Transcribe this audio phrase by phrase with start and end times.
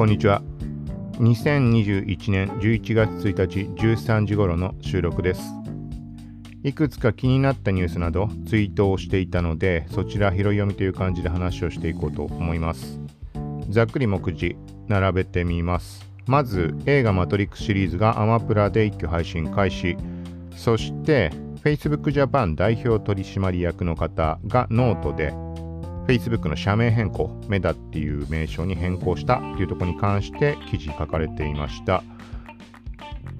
[0.00, 0.40] こんにちは。
[1.18, 5.42] 2021年11月1日13時頃の収録です。
[6.62, 12.98] いくつか気になったニュースなどツイートをしていたので、そちら拾い読みという感じで話をしていこうと思います。
[13.68, 14.56] ざっくり目次
[14.88, 16.10] 並べてみます。
[16.26, 19.98] まず映画マトリックスシリーズがアマプラで一挙配信開始。
[20.56, 21.30] そして
[21.62, 25.34] Facebook Japan 代表取締役の方がノートで
[26.10, 32.02] Facebook の社名変更、メダっていう名称に変更したというところに関して記事書かれていました。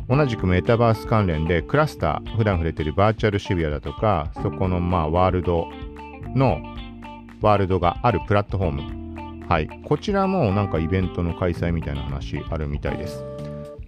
[0.08, 5.66] 同じくメタバース関連でクラスター、普段触れているバーチャル渋谷だとか、そこのまあワールド
[6.36, 6.60] の
[7.40, 8.72] ワールドがあるプラットフォー
[9.40, 9.46] ム。
[9.48, 9.68] はい。
[9.84, 13.24] こちらもなんかイベントの開催みたいな話あるみたいです。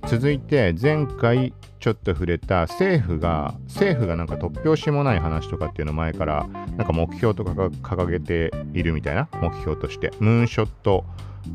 [0.08, 6.46] 続いて前回ちょっと触れた政府が政府がなんか突拍子もない話とかっていうの前から
[6.76, 10.12] なんか目標とか掲げているみたいな目標として。
[10.20, 11.04] ムーンショット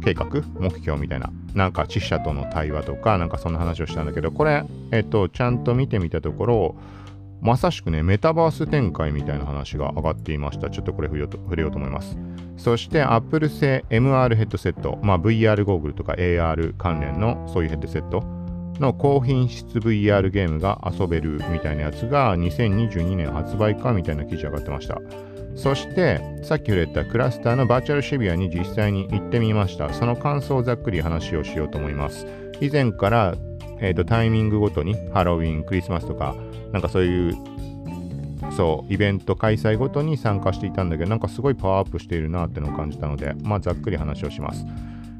[0.03, 0.25] 計画？
[0.59, 1.31] 目標みたいな。
[1.53, 6.75] なんか知者との対話とかなんかそんな話をしたんだけどこれえっとちゃんと見てみたところ
[7.39, 10.69] まさしくね、メタバース展開みたいな話が上がっていました。
[10.69, 12.17] ちょっとこれ触れと触れようと思います。
[12.57, 18.37] そして Apple 製 MR ヘッドセット、まあ、VR ゴーグルとか AR 関連のそういうヘッドセット。
[18.79, 24.99] の高品質 VR ゲームが遊べるみたいなやつが2022年発売かみたいな記事上がってました。
[25.55, 29.91] そして、さっき触れたクラスターのバーチャル渋谷に実際に行ってみました。
[29.91, 32.27] その感想をざっくり話をしようと思います。
[32.61, 33.35] 以前から、
[33.79, 36.35] えーと、タイミングごとにハロウィン、クリスマスとか、
[36.71, 37.35] なんかそういう、
[38.55, 44.63] そう、イベント開催ごとに参加していたんだけど、なんかすごいパワーアップしているなってのを感じたので、まあざっくり話をします。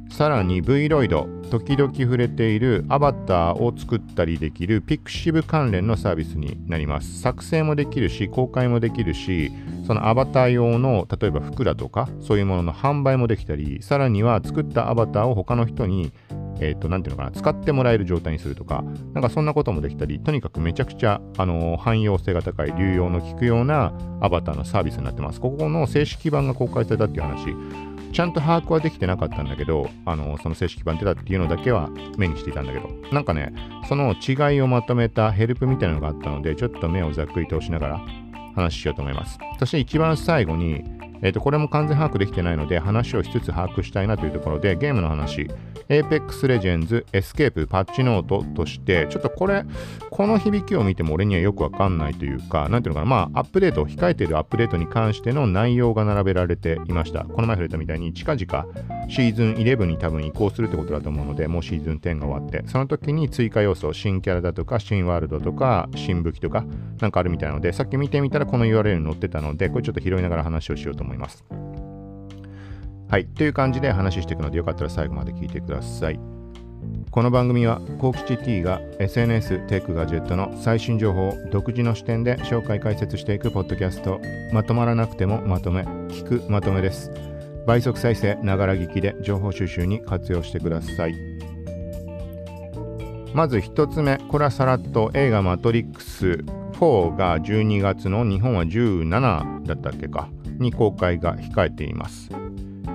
[0.10, 7.22] さらに Vroid、時々触れているアバターを作ったりできる Pixiv 関連のサービスになります。
[7.22, 9.52] 作成もできるし、公開もできるし、
[9.86, 16.12] そのアバター用の例えば服だとか、そういうものの販売もできたり、さらには作ったアバターを他の人に
[16.60, 18.84] えっ、ー、と、なんていうのかな、使ってもらえる状態にするとか、
[19.14, 25.40] なんかそんなこともできたり、とにかくめちゃくちゃ、あのー、汎用性が高い、流用の効くようなアバターのサービスになってます。
[25.40, 27.56] ここの正式版が公開されたっていう話、
[28.12, 33.54] ちゃんと把握はできてなかったんだけど、あの、その正式版出たっていうのだけは目にしていたんだけど、なんかね、
[33.88, 38.02] その違いをまとめたヘルプみたいなのがあったので、ちょっと目をざっくり通しながら
[38.56, 39.38] 話しようと思います。
[39.60, 40.84] そして一番最後に、
[41.22, 45.50] えっ、ー、と、これも完全把握できてないので、話をしつつ把握したいなというところで、ゲームの話、
[45.90, 49.64] Apex Legends Escape パッチノートとして、ちょっとこれ、
[50.10, 57.24] この響きを見ても俺にはよくわかんないというか、なんていうのかな、まあ、アップデート、控えているアップデートに関しての内容が並べられていました。
[57.24, 58.66] この前触れたみたいに、近々
[59.10, 66.66] シーズン11に多分移行するってことだと思うので、もうシーズン10が終わって、その時に追加要素、新キャラだとか、新ワールドとか、新武器とか、
[67.00, 71.07] なんかあるみたいなので、さっき見てみたらこの URL に載ってたので、これちょっと拾いながら話をしようと思います。
[71.08, 71.44] 思います
[73.10, 73.26] はい。
[73.26, 76.20] という感じで話していくので、よかったら最後まで聞いてください。
[77.10, 84.20] この番組は、コーキチ T が SNS、テック、ガジェットの最新情報を独自の視点で紹介解説していくポッドキャスト。
[84.52, 87.10] まとまらなくてもまとめ、聞くまとめです。
[87.66, 91.16] 倍速再生、ながら聞きで情報収集に活用してください。
[93.34, 96.44] まず1つ目、これはさらっと映画マトリックス
[96.74, 100.28] 4が12月の日本は17だったっけか
[100.60, 102.30] に公開が控えています。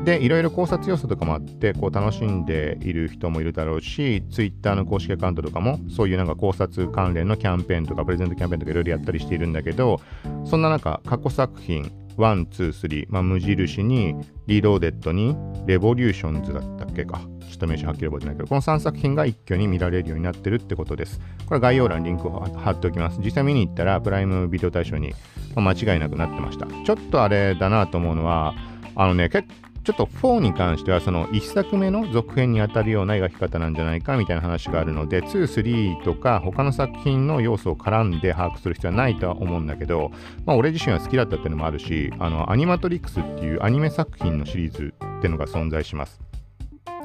[0.05, 10.00] で、いろいろ考察要素とかもあって、こう楽しんでいる人もいるだろうし、Twitter の公式アカウントとかも、そういうなんか考察関連のキャンペーンとか、プレゼントキャンペーンとかいろいろやったりしているんだけど、
[10.45, 14.15] そんな中、過去作品、1、2、3、まあ、無印に、
[14.47, 15.37] リローデッドに、
[15.67, 17.21] レボリューションズだったっけか。
[17.41, 21.21] ちょっと名称はっきり覚えてないけど、この3作品が一挙に見られるようになってるってことです。
[21.47, 23.19] これ概要欄にリンクを貼っておきます。
[23.23, 25.12] 実際見に行ったら、プライムビデオ対象に、
[25.55, 26.67] まあ、間違いなくなってました。
[26.67, 28.55] ちょっとあれだなと思うのは、
[28.94, 29.49] あのね、結
[29.84, 40.12] ちょっと4に関してはその1作目の続編にあたるような描き方なんじゃないかみたいな話があるので2、3とか他の作品の要素を絡んで把握する必要はないとは思うんだけど、
[40.47, 46.20] まあ俺自身は好きだったっていうのもあるし、あのアニマトリックスっていうアニメ作品のシリーズっていうのが存在します。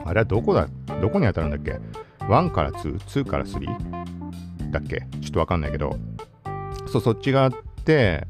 [0.05, 0.67] あれはどこだ、
[1.01, 1.79] どこに当たるんだっけ
[2.25, 4.99] ?1 から2、2から3だっけ？
[5.21, 5.97] ちょっとわかんないけど、
[6.85, 7.51] そう、そっちがあっ
[7.83, 8.27] て、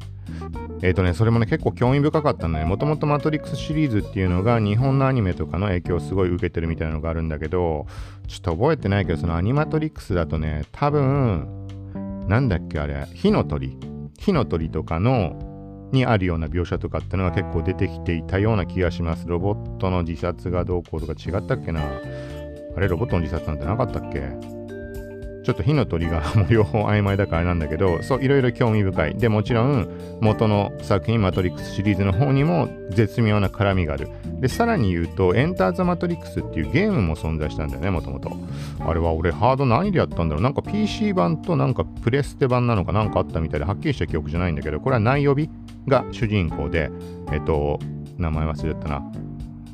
[0.84, 7.88] えっ、ー、とね、それもね、結構興味深かったので、もともとマトリックスシリーズっていうのが日本のアニメとかの影響をすごい受けてるみたいなのがあるんだけど、
[8.28, 11.48] ちょっと覚えてないけど、そのアニマトリックスだとね、多分、
[12.28, 13.78] なんだっけあれ、火の鳥。
[14.20, 19.28] 火の鳥とかの、にあるような描写とかってのが結構出てきていたような気がします。
[19.28, 21.82] ロボットの自殺がどうこうとか違ったっけな
[22.76, 24.57] あれ、ロボットの自殺なんてなかったっけ？
[25.48, 29.16] ちょっと火の鳥がもう両方曖昧だからなんだけど、そう、いろいろ興味深い。
[29.16, 29.88] で、もちろん、
[30.20, 34.10] 元の作品、マトリックスシリーズの方にも絶妙な絡みがある。
[34.42, 38.30] で、さらに言うと、エンター・ザ・マトリックスっていうゲームも存在したんだよね、もともと。
[38.86, 45.48] あれは俺、ハード何でやったんだろうなんか PC 版となんかプレステ版なのかなんかあったみたいで、はっきりした記憶じゃないんだけど、これは内予備
[45.88, 46.92] が主人公で、
[47.32, 47.80] えっと、
[48.18, 49.27] 名前忘れちゃったな。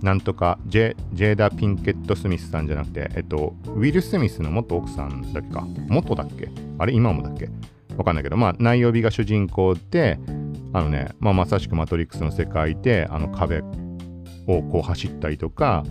[0.04, 5.66] なんとかジェ、ジェーダ・ピンケット・スミスさんじゃなくて、えっと、ウィル・スミスの元奥さんだっけか。
[5.88, 6.50] 元だっけ？
[6.78, 6.94] あれ？
[6.94, 7.50] 今もだっけ？
[7.96, 10.20] わかんないけど、まあ、内容日が主人公で、
[10.74, 13.62] あのね、まあ、まさしくマトリックスの世界で、あの壁
[14.46, 15.86] をこう走ったりとか、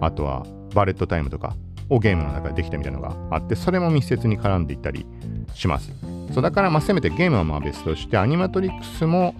[0.00, 0.44] あとは
[0.74, 1.56] バレットタイムとか
[1.88, 5.06] をゲームの中でできたみたいなのがあって、それも密接に絡んでいったり
[5.54, 5.92] します。
[6.34, 9.34] そうだから、まあ、せめてゲームはまあ別として、アニマトリックスも、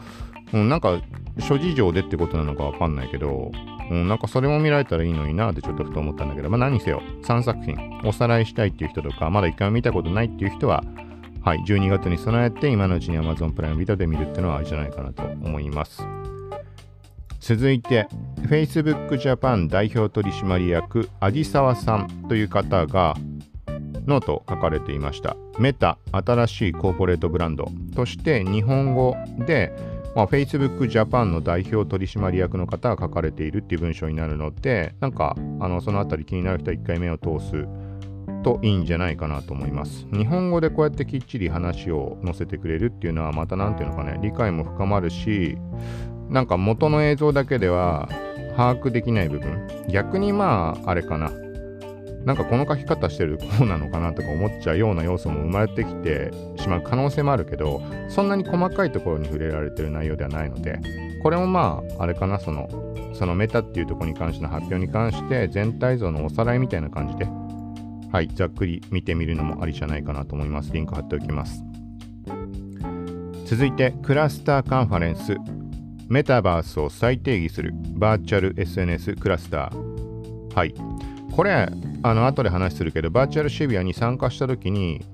[0.53, 1.01] うん、なんか
[1.39, 3.51] 諸事情でってことなのかわかんないけど、
[3.91, 10.83] うん、なんかそれも見られたらいいのになってちょっとふと思ったんだけど、まあ何せよ、3作品おさらいしたいっていう人とか、まだ一回も見たことないっていう人は、
[11.43, 16.03] はい、12月に備えて今のうちに Amazon プライムビデオで見るっていうのはあれじゃないかなと思います。
[17.41, 18.09] 続いて、
[18.49, 23.15] Facebook Japan 代表取締役、アジサワさんという方が、
[24.07, 25.37] ノート書かれていました。
[25.59, 29.17] メタ、新しいコーポレートブランドとして日本語
[29.47, 29.73] で
[30.17, 37.69] まあ、Facebook Japan の代表取締役の方が書かれているっていう文章になるので、なんか、あのそのあたり気になる人は1回目を通す
[38.43, 40.07] といいんじゃないかなと思います。
[40.15, 45.59] 日本語でこうやってきっちり話を載せてくれるっていうのは、また何ていうのかね、理解も深まるし、
[46.31, 48.09] なんか元の映像だけでは
[48.57, 51.31] 把握できない部分、逆にまあ、あれかな。
[52.27, 60.81] なんかこの書き方してるこうなのかなとか思っちゃうような要素も生まれてきてしまう可能性もあるけどそんなに細かいところに触れられてる内容ではないので
[61.23, 62.69] これもまああれかなその
[63.15, 67.27] そのメタっていうところに関しての発表に関して全体像のおさらいみたいな感じで
[68.11, 70.73] はいざっくり見てみるのもありじゃないかなと思います。
[70.73, 71.63] リンク貼っておきます。
[73.45, 75.37] 続いてクラスターカンファレンス。
[76.09, 80.55] メタバースを再定義するバーチャル SNS クラスター。
[80.55, 80.75] はい。
[81.37, 81.69] これ
[82.03, 85.05] あの後で話するけどバーチャル渋谷に参加した時に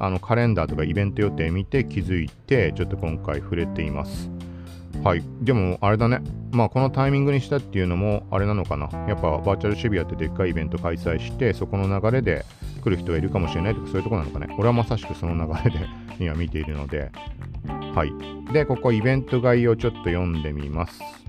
[0.00, 4.30] あのカレンダーとかイベント予定見て気づいてちょっと今回触れています。
[5.04, 5.22] はい。
[5.42, 6.20] でもあれだね。
[6.50, 8.88] まあこのタイミングにしたっていうのもあれなのかな。
[9.06, 12.44] やっぱバーチャル渋谷ってでっかいイベント開催してそこの流れで
[12.82, 14.52] 来る人がいるかもしれないとかそういうとこなのかね。
[14.58, 15.86] 俺はまさしくその流れで
[16.18, 17.12] 今見ているので。
[17.94, 18.12] はい。
[18.52, 21.19] でここイベント概要ちょっと読んでみます。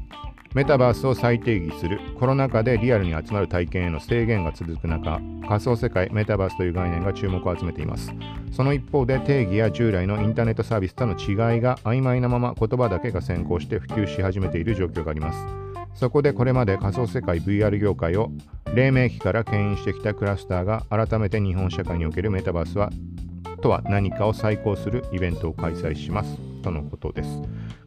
[0.54, 8.12] メタバースを再定義するコロナ禍でリアルに集まる体験への制限が続く中仮想世界メタバースという概念が注目を集めています。
[8.52, 15.40] その一方で定義や従来のインターネットサービスとの違いが曖昧なまま言葉だけが先行して普及し始めている状況があります。
[15.94, 18.32] そこでこれまで仮想世界 VR 業界を
[18.74, 22.90] 黎明期から牽引してきたクラスターが改めて日本社会におけるメタバースは
[23.62, 26.38] とは何かを再考するイベントを開催します。
[26.62, 27.30] とのことです。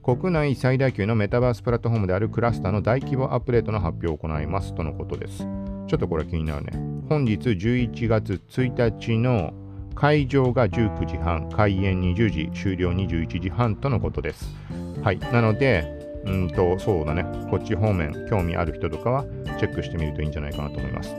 [0.05, 5.39] 国内最大級のメタバースプラットフォームであるクラスターの大規模アップデートの発表を行いますとのことです。
[5.87, 6.73] ちょっとこれ気になるね。
[7.09, 9.55] 本日11月1日の
[9.95, 14.55] 会場が19時半、開演20時、終了21時半とのことです。
[15.03, 15.19] はい。
[15.19, 15.87] なので、
[16.27, 17.25] うんと、そうだね。
[17.51, 19.25] こっち方面、興味ある人とかは
[19.59, 21.15] チェックしてみるといいんじゃないかなと思います。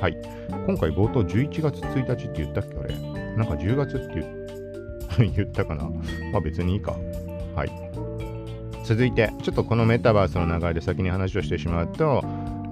[0.00, 0.16] はい。
[0.66, 2.94] 今回冒頭11月1日って言ったっけあれ？
[3.36, 4.24] なんか10月って
[5.36, 5.84] 言ったかな？
[6.32, 6.96] まあ別にいいか。
[7.54, 8.05] はい。
[8.86, 12.22] 続いて、ちょっとこのメタバースの流れで先に話をしてしまうと、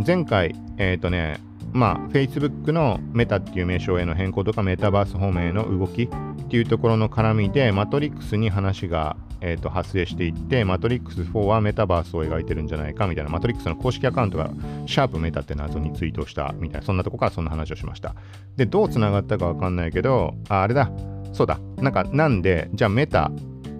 [0.07, 1.41] 前回、えっ、ー、とね、
[1.73, 6.09] まあ、Facebook のメタっていう名称への変更とか、メタバース方面への動きっ
[6.49, 14.51] ていうところの絡みで、マトリックスに話が、えー、と発生していって、マトリックス4はメタバースを描いてるんじゃないかみたいな、マトリックスの公式アカウントが、
[14.87, 18.15] シャープメタって謎にツイートしたみたいな、そんなとこからそんな話をしました。
[18.55, 20.93] で、どうつながったかわかんないけど、あ、あれだ、
[21.33, 23.33] そうだ、なんか、なんで、じゃあメタ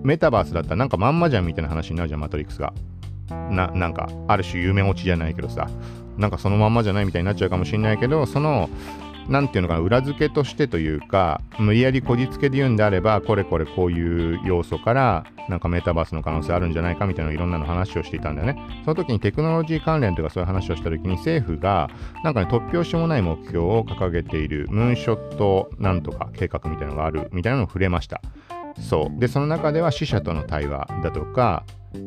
[0.05, 2.73] メタバースだったらなんかまんまじゃんみたいな話になるじゃん、マトリックスが。
[3.51, 5.69] な、なんか、ある種夢落ちじゃないけどさ、
[6.19, 8.69] なんかそのまんまじゃないみたいになっちゃうかもしれないけど、その、
[9.29, 18.59] なんていうのかな、裏付けとしてというか、無理やりこじつけで言うんであれば、これこれこういう要素から、なんかメタバースの可能性あるんじゃないかみたいないろんなの話をしていたんだよね。
[18.85, 21.89] その時にテクノロジー関連とかそういう話をした時に政府が、
[22.23, 28.21] なんかね、突拍子もない目標を掲げているムーンショットなんとか計画みたいなのがあるみたいなのを触れました。
[28.81, 29.21] そう。
[29.21, 31.65] で、その中では死者との対話だとか、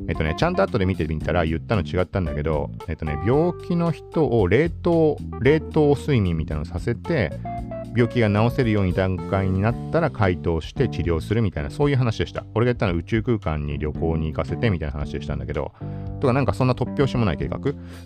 [0.08, 7.32] えっとね、ちゃんと後で見てみたら言ったの違ったんだけど、えっとね、病気の人を冷凍、冷凍睡眠みたいなのさせて、
[7.96, 12.46] 病気が治せるように段階になったら回答して治療するみたいな、そういう話でした。
[12.54, 15.72] 俺が言ったのは宇宙空間に旅行に行かせてみたいな話でしたんだけど、
[16.20, 17.60] とかなんかそんな突拍子もない計画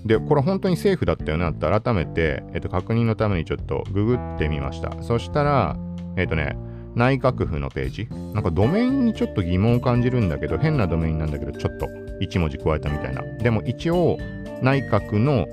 [0.06, 5.02] で、これ本当にセーフだったよなって改めて、えっと、確認のためにちょっとググってみました。
[5.02, 5.76] そしたら、
[6.16, 6.56] えっとね、
[6.96, 8.08] 内閣府のページ。
[8.34, 11.88] なんかドメインにちょっと疑問を感じるんだけど、変なドメインなんだけど、ちょっと
[12.20, 13.22] 1文字加えたみたいな。
[13.22, 14.18] でも一応、
[14.62, 15.48] 内閣の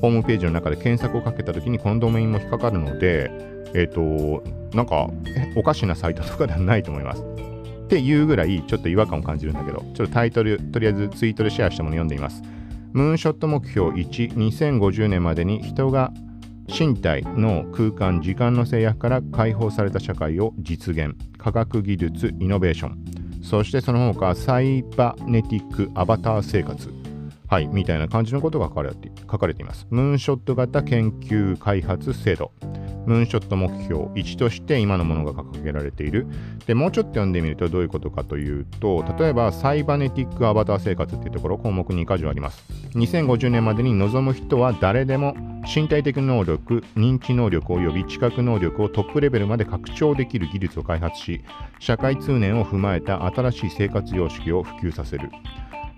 [0.00, 3.30] ホームページの中で検索をかけたときにこのドメインも引っかかるので、
[3.74, 4.42] えっ、ー、と、
[4.76, 5.08] なんか
[5.56, 7.22] おかしなサイトとかではないと思います。
[7.22, 12.42] っていうぐらいちょっと違和感を感じるんだけど、ちょっとタイトル、とりあえずツイートでシェアしたもの読んでみます。
[12.92, 16.12] ムーンショット目標1、2050年までに人が
[16.70, 21.14] 身体の空間、時間の制約から解放された社会を実現。
[21.38, 22.98] 科学技術、イノベーション。
[23.42, 26.88] そしてその他、サイバネティックアバター生活。
[27.48, 28.74] はい、みたいな感じのことが書
[29.38, 29.86] かれています。
[29.90, 32.52] ムーンショット型研究開発制度。
[33.06, 36.26] ムーンショット目標1として今のものが掲げられている。
[36.66, 42.64] で、もうちょっと読んでみるとどういうことかというと、例えばサイバネティックアバター生活っていうところ、項目2箇条あります。
[42.94, 45.34] 2050年までに望む人は誰でも
[45.74, 51.42] 身体的能力、認知能力及び知覚能力をトップレベルまで拡張できる技術を開発し、
[51.78, 55.30] 社会通念を踏まえた新しい生活様式を普及させる。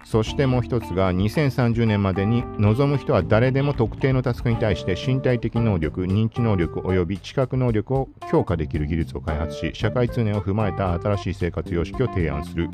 [0.05, 12.69] そしてもう一つが2030年までに望む人は誰でも特定のタスクに対して身体的能力、認知能力及び知覚能力を強化できる技術を開発し、社会通念を踏まえた新しい生活様式を提案する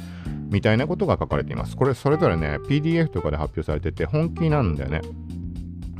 [0.50, 1.76] みたいなことが書かれています。
[1.76, 5.02] これそれぞれね、PDF とかで発表されてて本気なんだよね。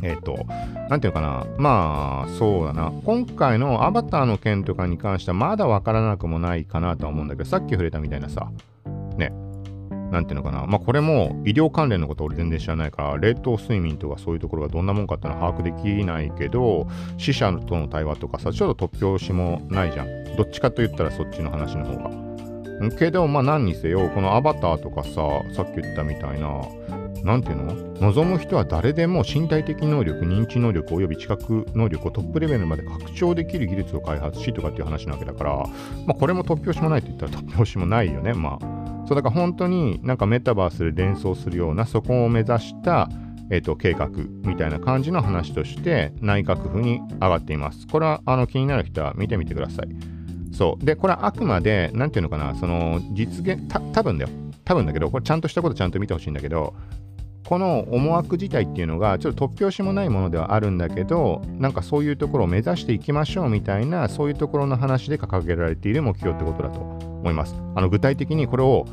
[0.03, 0.47] えっ、ー、と、
[0.89, 1.45] なんていうかな。
[1.59, 2.93] まあ、そうだな。
[3.05, 8.51] 今回のアバターの件とかに関してはまだわからなくもないかなとは思うんだけど、さっき触れたみたいなさ、
[9.17, 9.33] ね、
[10.11, 16.87] なんていうのかな、まあ、これも医療関連のこと俺全然知らないから、冷凍睡眠とかそういうところがどんなもんかっていうのは把握できないけど、
[17.19, 20.37] 死者との対話とかさ、ちょっと突拍子もないじゃん。
[20.37, 22.11] どっちかと言ったらそっちの話の方が。
[22.97, 25.11] けど、まあ何にせよ、このアバターとかさ、
[25.55, 26.63] さっき言ったみたいな、
[27.25, 27.75] なんていうの？
[28.01, 35.57] 望む人は誰でも身体的能力、認知能力及び知覚能力をトップレベルまで拡張できる技術を開発しとかっていう話なわけだから、
[36.07, 38.33] まあこれも突拍子もないと言ったら突拍子もないよね。
[38.33, 38.78] まあ
[39.09, 43.09] そうだから本当になんかメタバースで連想するようなそこを目指した、
[43.51, 44.11] えーと、計画
[44.43, 47.87] みたいな感じの話として内閣府に上がっています。
[47.87, 49.89] これはあの気になる人は見てみてください。
[50.55, 50.85] そう。
[50.85, 54.31] で、これはあくまで、なんていうのかな、その実現、た多分だよ。
[54.67, 56.75] 多分だけど、これちゃんとしたことちゃんと見てほしいんだけど、
[57.47, 67.55] この思惑自体っていうのがちょっと突拍子もないものではあるんだけどなんかそういうところを目指していきましょうみたいなそういうところの話で掲げられている目標ってことだと思います。
[67.75, 68.87] あの具体的にこれを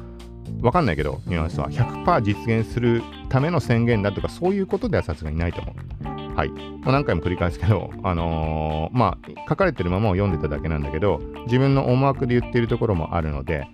[0.62, 5.76] わかんないけどニュアンスは100%実現するための宣言だとかそういうことではさすがにないと思う。
[6.36, 13.66] はい、まあ、何回も繰り返すけど、あのー、まあ、書かれてるままを読んでただけなんだけど、自分の思惑で言ってるところもあるので、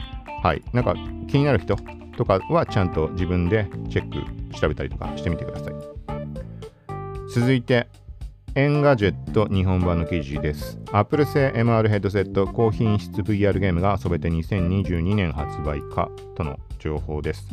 [0.43, 0.93] はい、なんか
[1.27, 1.75] 気になる人
[2.17, 5.73] とかはちゃんと自分でチェック調べたりとかしてみてください。
[7.33, 7.87] 続いて、
[8.53, 10.77] Engadget 日本版の記事です。
[10.91, 17.47] Apple 製 MR ヘッドセット高品質 VR ゲームが遊べて2022年発売かとの情報です。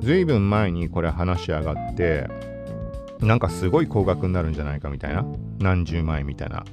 [0.00, 2.28] ずいぶん前にこれ話し上がって、
[3.20, 5.24] なんかすごい高額になるんじゃないかみたいな、
[5.60, 6.64] 何十万円みたいな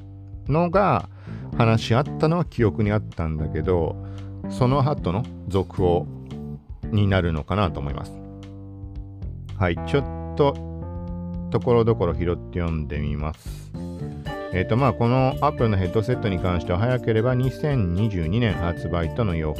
[0.47, 1.07] のが
[1.55, 3.95] 話し合ったのは記憶にあったんだけど、
[4.49, 6.07] その後の続報
[6.85, 8.11] になるのかなと思います。
[9.55, 10.01] はい、ちょ
[10.33, 10.66] っと
[11.51, 13.71] ところどころ拾って読んでみます。
[14.53, 19.53] えっ、ー、とまあこの Apple のヘッドセットに関しては早ければ2022年発売との予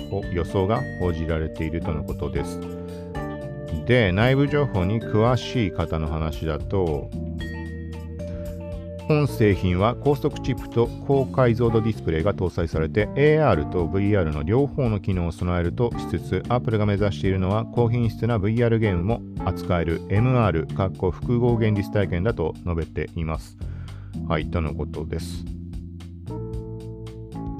[0.45, 2.59] 想が報じられているとのことです。
[3.85, 7.09] で、内部情報に詳しい方の話だと、
[9.07, 23.57] 本製品は高速チップと高解像度ディスプレイが搭載されて AR と VR の両方の機能を備えるとしつつ Apple が目指しているのは高品質な VR ゲームも扱える MR かっこ複合現実体験だと述べています。
[24.27, 25.45] はい、とのことです。
[26.27, 26.31] う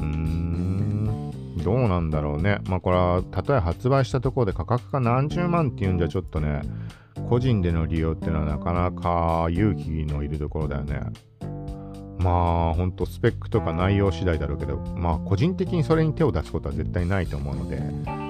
[0.02, 2.60] ーん、どうなんだろうね。
[2.68, 6.62] まあこれは、たとえ発売したところで価格が何十万っていうんじゃちょっとね、
[7.30, 11.00] 個人での利用っていうのはなかなか勇気のいるところだよね。
[12.20, 17.82] まあ、ほんとスペックとか内容次第だろうけど、まあ、個人的にそれに手を出すことは絶対ないと思うので、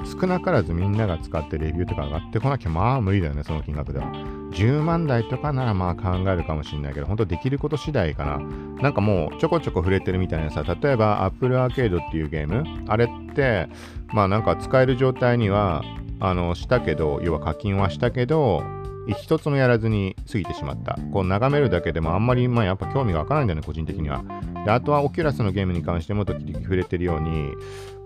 [0.05, 4.11] 少なからずみんなが使ってレビューとか上がってこなきゃ、まあ無理だよね、その金額では。
[4.51, 8.39] 10万台とかならまあ考えるかもしれないけど、本当できること次第かな。
[8.81, 13.67] なんかもうちょこちょこ触れてるみたいなさ、例えば Apple Arcade っていうゲーム、あれって、
[14.07, 15.83] まあなんか使える状態には、
[16.19, 18.63] あの、したけど、要は課金はしたけど、
[19.13, 20.97] 一つもやらずに過ぎてしまった。
[21.11, 24.23] こう眺めるだけでもあんまり、まあ、やっぱ興味がわからないんだよね、個人的には。
[24.65, 27.51] であとはオキュラスのゲームに関しても時々触れてるように、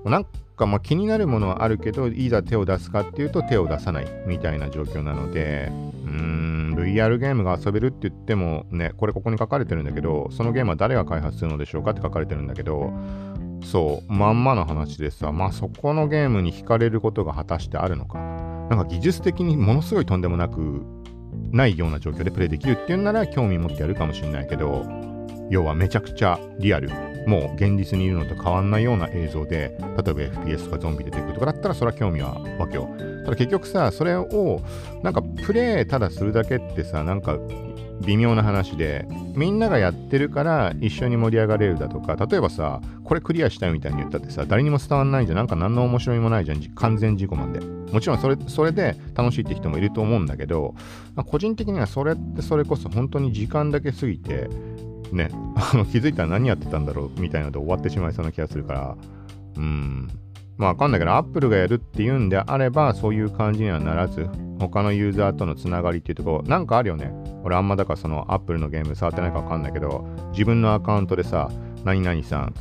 [0.05, 5.71] なんかまあ気になるものはあるけど、いざ手を出すかっていうと手を出さないみたいな状況なので、
[6.05, 12.91] うーん、VR ゲームが遊べるって言ってもね、これここに書かれてるんだけど、そのゲームは誰が開発するのでしょうかって書かれてるんだけど、
[13.63, 18.19] そう、まんまの話でさ、まあそこのゲームに惹かれることが果たしてあるのか。
[18.69, 20.83] なんか技術的にものすごいとんでもなく
[21.51, 24.85] ないような状況でプレイできるっていうんなら興味持ってやるかもしれないけど、
[25.49, 26.89] 要はめちゃくちゃリアル、
[27.27, 32.89] もう現実にいるのと変わんないような映像で、例えば FPS とかゾンビ出てくるとかだったらそれは興味はわけよ。
[33.25, 34.61] ただ結局さ、それを
[35.03, 37.37] なんかプレイただするだけってさ、なんか
[38.01, 45.37] 微妙な話で、みんながやってるから一緒に盛り上がれるだとか、例えばさ、これクリアしたいみたいに言ったってさ、誰にも伝わんないじゃん。
[45.37, 46.61] なんか何の面白みもないじゃん。
[46.75, 47.59] 完全事故なんで。
[47.59, 50.75] もちろんそれそれで楽しいって人もいると思うんだけど、
[51.15, 54.47] まあ、個人的にはそれってそれこそ本当に時間だけ過ぎて、
[55.11, 58.97] ね、あの気づいたら何やってたんだろうみたいなので終わってしまいそうな気がするから、
[59.57, 60.09] うん、
[60.61, 67.11] まあわかんないけど、アップルがやるっていうんであれば、そういう感じにはならず、他のユーザーとのつながりっていうところ、なんかあるよね。
[67.43, 71.49] 俺あんまだからそのアップルのゲーム触ってないかわかんないけど、自分のアカウントでさ、
[71.83, 72.53] 何々さん、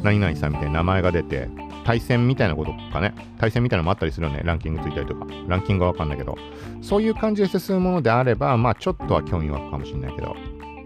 [0.00, 1.48] 何々さんみたいな名前が出て、
[1.84, 3.14] 対戦みたいなことかね。
[3.38, 4.42] 対戦みたいなのもあったりするよね。
[4.44, 5.26] ランキングついたりとか。
[5.48, 6.38] ランキングはわかんないけど。
[6.82, 10.36] そういう感じで進むものであれば、まあちょっとは興味湧くかもしれないけど。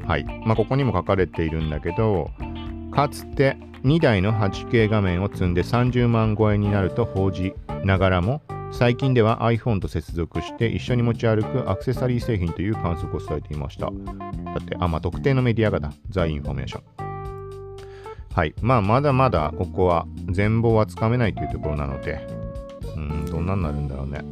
[0.07, 0.25] はい。
[0.47, 2.31] まあここにも書かれているんだけど、
[2.95, 7.53] かつて2台の 8K 画面を積んで30万超えになると報じ
[7.85, 13.87] ながらも最近では iPhone と接続して一緒に持ち歩くアクセサリー製品という観測を伝えていました。
[13.87, 13.91] だ
[14.61, 15.93] って、あ、まあ、特定のメディアがだ。
[16.11, 16.83] ザ・インフォメーション。
[18.33, 18.55] はい。
[18.61, 22.27] まあ、まだまだここは全貌はつかめないというところなので、
[22.97, 24.23] うん、どんなになるんだろうね。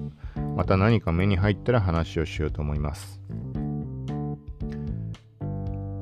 [0.56, 3.20] また何か目に入ったら話をしようと思います。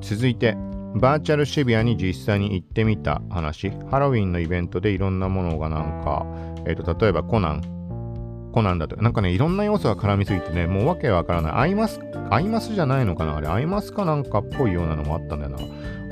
[0.01, 0.57] 続いて、
[0.95, 6.25] バーチャル渋谷に実際に行ってみた話、ハロウィンのイベントでいろんなものがなんか、
[6.65, 11.51] えっ、ー、と、例えばコナン、コナンだとか、なんかね、いろんな要素が絡みすぎてね、もうわけわからない。
[11.53, 13.37] アイマス、アイマスじゃないのかな？
[13.37, 15.59] あれ、アイマスかなんかっぽいようなのもあったんだよな。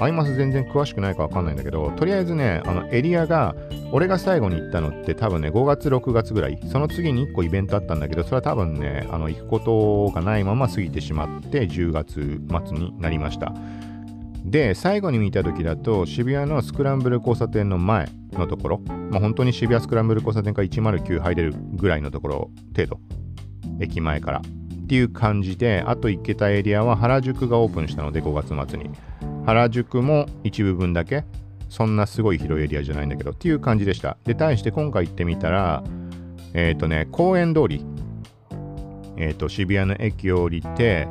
[0.02, 3.54] アイマス全然詳しくないかわかんないんだけど、とりあえずね、あのエリアが、
[3.92, 13.54] 俺が最後に行ったのって多分ね、5月、6月ぐらい、その次に1個イベントあったんだけど、それは多分ね、あの行くことがないまま過ぎてしまって、10月末になりました。
[14.46, 23.00] で、最後に見た時だと、渋谷のスクランブル交差点の前のところ、まあ、本当に渋谷スクランブル交差点から109入れるぐらいのところ程度、
[23.80, 24.42] 駅前から。
[24.42, 28.90] っていう感じで、あと行けたエリアは原宿がオープンしたので、5月末に。
[29.46, 31.26] 原宿も一部分だけ、
[31.70, 34.18] そんなすごい広いエリアじゃないんだけど、っていう感じでした。
[34.26, 35.84] で、対して今回行ってみたら、
[36.56, 37.86] えっ、ー、とね、公園通り、
[39.18, 41.08] えっ、ー、と、渋谷の駅を降りて、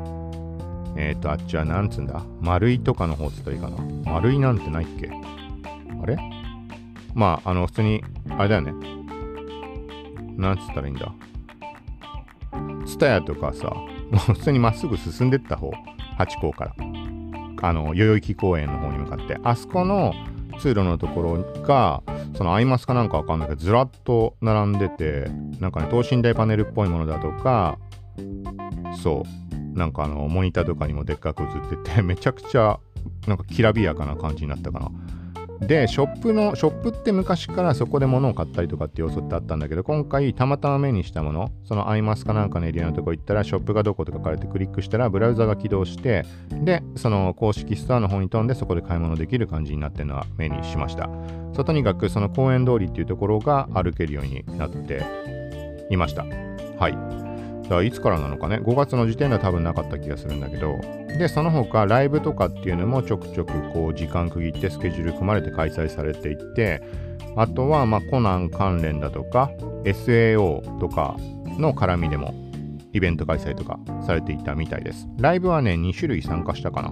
[0.95, 2.23] えっ、ー、と、あっちはなんつうんだ？
[2.41, 3.77] 丸いとかの方つったらいいかな？
[4.11, 5.09] 丸いなんてないっけ？
[6.01, 6.17] あれ？
[7.13, 8.03] まあ、あの、普通に、
[8.37, 8.73] あれだよね。
[10.37, 11.11] なんつったらいいんだ？
[12.85, 15.71] ツタヤとかさ、もう 普通にまっすぐ進んでった方、
[16.17, 16.75] 八甲から。
[17.61, 19.37] あの、代々木公園の方に向かって。
[19.43, 20.13] あそこの
[20.59, 22.01] 通路のところが、
[22.35, 27.77] そのアイマスかなんかわかんないけど、ずらっと並んでて、なんかね、等身大パネルっぽいものだとか、
[29.01, 31.49] そう、なんかあの、モニターとかにもでっかく映っ
[31.83, 32.79] てて、 めちゃくちゃ、
[33.27, 34.91] なんかきらびやかな感じになったかな。
[35.61, 51.09] で、ショップの、ショップって昔からそこで物を買ったりとかって要素ってあったんだけど、今回たまたま目にしたもの、そのアイマスかなんかのエリアのとこ行ったら、ショップがどこって書かれてクリックしたら、ブラウザが起動して、で、その公式ストアの方に飛んで、そこで買い物できる感じになってるのは目にしました。
[51.53, 55.03] そうとにかくその公園通りっていうところが歩けるようになって
[55.89, 56.25] いました。
[56.79, 57.28] はい。
[57.69, 60.81] だからいつからなのかね、5月の時点では多分なかった気がするんだけど、
[61.19, 66.81] で、その他ライブとかっていうのもちょくちょくこう時間区切ってスケジュール組まれて開催されていって、
[67.35, 69.51] あとはまあコナン関連だとか、
[69.83, 71.15] SAO とか
[71.59, 72.33] の絡みでも
[72.91, 75.07] イベント開催とかされていたみたいです。
[75.19, 76.91] ライブはね、2種類参加したかな。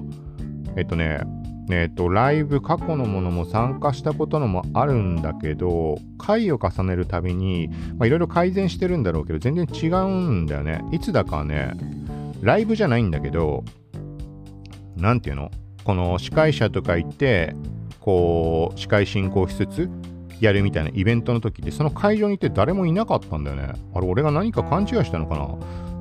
[0.75, 1.21] えっとね、
[1.69, 10.83] えっ、と、ライブ過去のものも参加したことのもあるんだけど、回を重ねるたびに、いろいろ改善してるんだろうけど、全然違うんだよね。
[10.91, 11.73] いつだかね、
[12.41, 13.65] ライブじゃないんだけど、
[14.95, 15.51] なんていうの？
[15.83, 17.53] この司会者とかいて、
[17.99, 19.89] こう、司会進行しつつ、
[20.39, 23.73] やるみたいなイベントの時って、その会場にいて誰もいなかったんだよね。
[23.93, 25.47] あれ、俺が何か勘違いしたのかな？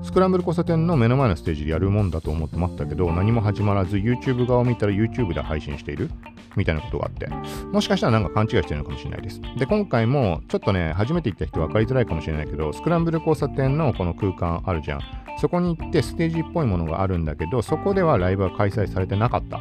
[0.07, 6.11] スクランブル交差点の目の前のステージでやるもんだと思ってましたけど、何も始まらず YouTube 側を見たら YouTube で配信している？
[6.55, 7.27] みたいなことがあって、
[7.73, 9.41] もしかしたらなんか勘違いしてるのかもしれないです。
[9.59, 15.01] で、今回もちょっとね、初めて行った人分かりづらいかもしれないけど、スクランブル交差点のこの空間あるじゃん。
[15.41, 19.61] そこに行ってステージっぽいものがあるんだけど、そこではライブは開催されてなかった。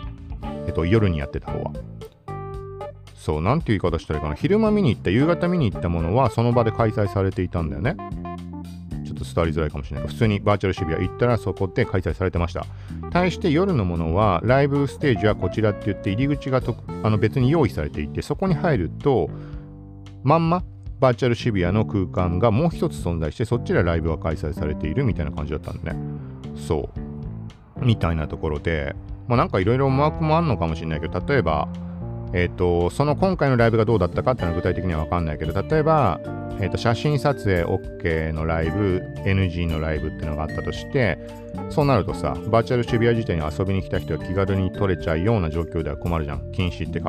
[0.67, 1.73] えっと、夜にやってた方は。
[3.15, 4.35] そう、なんていう言い方したらいいかな。
[4.35, 7.97] 昼間見に行った、夕方見に行ったものはその場で開催されていたんだよね。
[9.17, 12.65] ょっと伝わりづらいかもしれない、普通にバーチャル渋谷行ったらそこで開催されてました。
[13.11, 19.29] 対して夜のものは、ライブステージはこちらって言って、入り口がとあの別に用意されていて、そこに入ると、
[20.23, 20.63] まんま
[20.99, 25.97] バーチャル渋谷の空間がもう一つ存在して、そっちでライブが開催されているみたいな感じだったんでね。
[26.55, 27.85] そう。
[27.85, 28.95] みたいなところで、
[29.27, 31.67] まあなんかいろいろ思惑もあるのかもしれないけど、例えば、
[32.35, 36.19] えっ、ー、と、その今回のライブがどうだったかっていうのは具体的にはわかんないけど、例えば、
[36.59, 41.17] えーと、写真撮影 OK のライブ、NG のライブっていうのがあったとして、
[41.69, 46.51] そうなるとさ、バーチャル渋谷自体に遊びに来た人が気軽に撮れちゃうような状況では困るじゃん。
[46.51, 47.01] 禁止って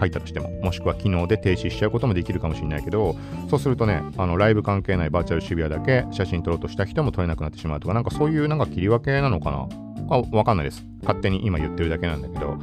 [0.00, 0.50] 書いたとしても。
[0.60, 3.14] もしくは機能で停止しちゃうこともできるかもしれないけど、
[3.48, 9.68] そうするとね、あのライブ関係ないバーチャル渋谷だけ写真撮ろうとした人も撮れなくなってしまうとか、なんかそういうなんか切り分けなのかな？
[10.10, 10.84] あわかんないです。
[11.02, 12.58] 勝手に今言ってるだけなんだけど、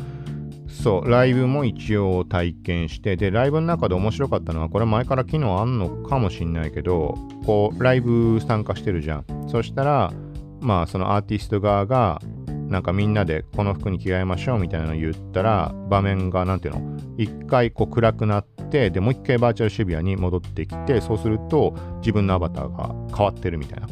[0.69, 9.25] そう、ライブも一応体験して、で、ライブの中で面白かったのは、これ前から機能あんのかもしんないけど、こう、ライブ参加してるじゃん。
[9.47, 10.13] そしたら、
[10.61, 12.21] まあ、そのアーティスト側が、
[12.67, 16.97] なんかみんなでこの服に着替えましょうみたいなの言ったら、場面が、なんていうの？
[17.17, 23.87] 一回こう暗くなって、で、もう一回バーチャル渋谷に戻ってきて、そうすると自分のアバターが変わってるみたいな。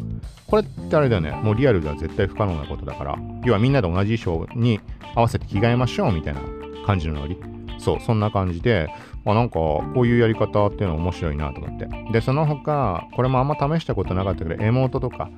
[0.46, 1.32] これってあれだよね。
[1.32, 3.18] もうリアルでは絶対不可能なことだから。
[3.44, 4.80] 要はみんなで同じ衣装に
[5.16, 6.42] 合わせて着替えましょうみたいな
[6.88, 7.38] 感じのノリ。
[7.80, 8.88] そう、そんな感じで、
[9.26, 11.88] あなんかこういうやり方っていうの面白いなと思って。
[12.14, 15.30] で、その他、これもあんま試したことなかったけど、エモートとか、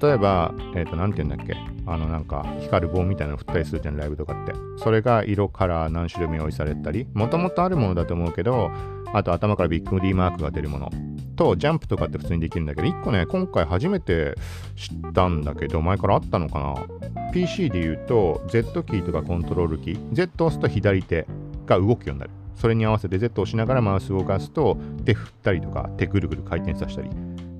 [0.00, 4.52] 例えば、えっ、ー、と、なんて言うんだっけ、あのなんか光る棒みたいなの振ったりするじゃん、ライブとかって。
[4.76, 8.70] それが色、カラー、何種類も用意されたり、もともとあるものだと思うけど、
[9.12, 10.90] あと頭からビッグ D マークが出るもの
[11.32, 14.36] と、ジャンプとかって普通にできるんだけど、1個ね、今回初めて
[14.76, 21.26] 知ったんだけど、前からあったのかな ?PC で言うと、Z キーとかコントロールキー、Z を押すと左手
[21.66, 22.30] が動くようになる。
[22.56, 27.10] それに合わせて Z を押しながらマウスを動かすと、手振ったりとか、手ぐるぐる回転させたり。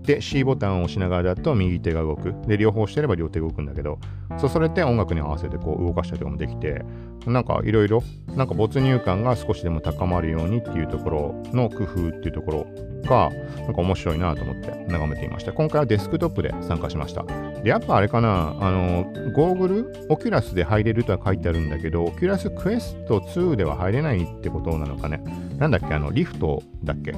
[0.03, 2.35] で、C ボタンを押しながらだと右手が動く。
[2.47, 3.99] で、両方してれば両手動くんだけど、
[4.38, 6.85] そう、それで音楽に合わせてこう動かしたりとかもできて、
[7.27, 8.03] なんかいろいろ、
[8.37, 12.67] なんか没入感が少しでも高まるようにっていうところの工夫っていうところ
[13.09, 13.31] が、
[13.62, 15.53] なんか面白いなと思って眺めていました。
[15.53, 17.25] 今回はデスクトップで参加しました。
[17.62, 25.23] で、やっぱあれかな、あの、ゴーグル、 Oculus で入れるとは書いてあるんだけど、 Oculus Quest 2では入れないってことなのかね。
[25.59, 27.09] なんだっけ、あの、 Rift だっけ？
[27.09, 27.14] ち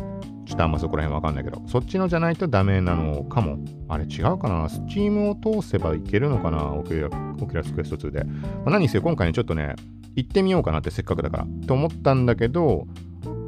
[0.55, 3.59] ょっとあんまそこら辺わかんないけど、そっちのじゃないとダメなのかも。
[3.89, 4.69] あれ違うかな？
[4.69, 6.73] Steam を通せばいけるのかな？
[6.73, 8.25] Oculus Quest 2で。
[8.25, 8.33] ま
[8.67, 9.75] あ、何せよ今回ね、ちょっとね、
[10.17, 11.47] 行ってみようかなってせっかくだから。
[11.67, 12.87] と思ったんだけど、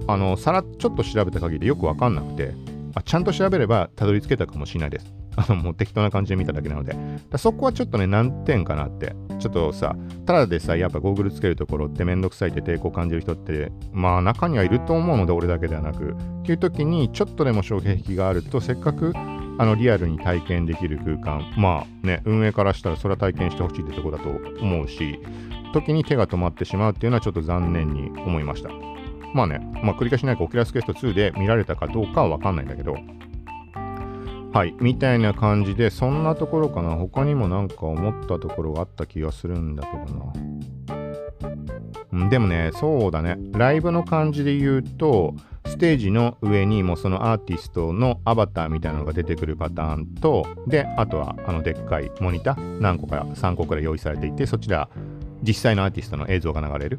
[0.09, 2.55] あの、さらちょっと調べた限りよくわかんなくて、
[2.95, 5.15] あ、ちゃんと調べればたどり着けたかもしれないです。
[5.37, 6.95] あの、もう適当な感じで見ただけなので。
[7.37, 9.15] そこはちょっとね、難点かなって。
[9.39, 16.13] ちょっとさ、ただでさ、やっぱゴーグルつけるところってめんどくさいって抵抗感じる人って、まあ中にはいると思うので、俺だけではなく。
[16.13, 19.13] っていう時に、ちょっとでも障壁があると、せっかく
[19.59, 24.29] あのリアルに体験できる空間、まあね、運営からしたらそれは体験してほしいってとこだと
[24.61, 25.19] 思うし、
[25.73, 28.71] 時に手が止まってしまうっていうのはちょっと残念に思いました。
[29.35, 32.97] まあね、まあ繰り返しないか Oculus Quest 2で見られたかどうかはわかんないんだけど、
[34.57, 36.97] はい、みたいな感じで、そんなところかな。
[36.97, 40.19] 他にもなんか思ったところがあった気がするんだけど
[42.19, 42.31] な。
[42.31, 43.37] でもね、そうだね。
[43.53, 45.35] ライブの感じで言うと、
[45.67, 54.89] ステージの上にもそのアーティストのアバターみたいなのが出てくるパターンと、で、あとはあのでっかいモニター、何個か3個くらい用意されていて、そちら
[55.43, 56.99] 実際のアーティストの映像が流れる。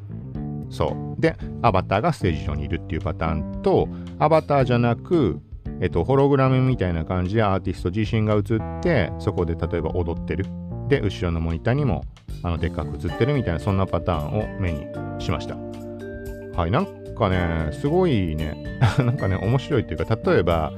[0.69, 1.19] そう。
[1.19, 3.87] で、アバターがステージ上にいるっていうパターンと、
[4.19, 5.41] アバターじゃなく、
[5.79, 10.45] えっと、ホログラムみたいな感じでアーティスト自身が映って、そこで例えば踊ってる。
[10.87, 12.03] で、後ろのモニターにも、
[12.43, 14.87] あの、でっかく映ってるみたいな、そんなパターンを目に
[15.19, 15.55] しました。
[16.57, 16.85] はい、なん
[17.15, 20.73] かね、すごいね、 なんかね、面白いっていうか、例えば、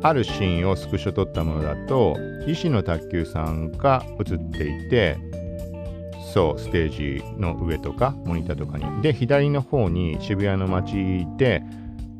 [0.00, 5.18] あるシーンをスクショ撮ったものだと、医師の卓球さんが映っていて、
[6.32, 9.02] そう、ステージの上とか、モニターとかに。
[9.02, 11.62] で、左の方に渋谷の街で、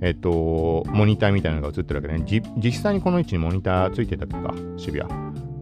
[0.01, 2.25] えっと、モニターみたいなのが映ってるわけね。
[2.57, 5.11] 実際にこの位置にモニターついてたっけか、渋谷。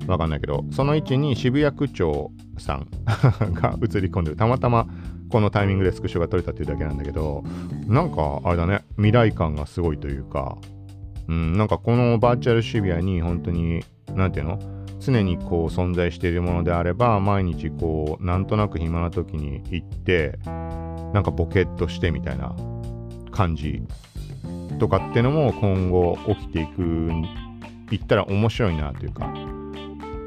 [0.07, 2.87] わかんないけど、その位置に渋谷区長さん
[3.53, 4.37] が映り込んでる。
[4.37, 4.87] たまたま
[5.31, 7.43] このタイミングでスクショが撮れたっていうだけなんだけど、
[7.87, 10.57] なんかあれだね、未来感がすごいというか、
[11.29, 13.83] うん、なんかこのバーチャル渋谷に本当に、
[14.15, 14.59] なんていうの？
[14.99, 20.39] 常にこう存在しているものであれば、毎日こう、なんとなく暇な時に行って、
[21.13, 22.57] なんかボケっとしてみたいな
[23.31, 23.83] 感じ
[24.79, 27.11] とかってのも今後起きていく、
[27.91, 29.33] いったら面白いなというか、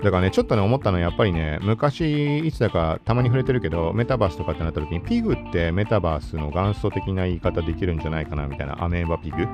[0.04, 9.47] だからね、ちょっとね、思ったのはやっぱりね、昔、いつだかたまに触れてるけど、メタバースとかってなった時に、ピグってメタバースの元祖的な言い方できるんじゃないかなみたいな、アメーバピグ。